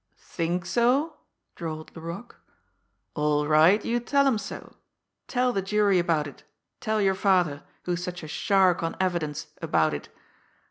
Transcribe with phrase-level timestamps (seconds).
[0.17, 1.17] "Think so?"
[1.53, 2.41] drawled Laroque.
[3.13, 4.77] "All right, you tell 'em so
[5.27, 6.41] tell the jury about it,
[6.79, 10.09] tell your father, who is such a shark on evidence, about it.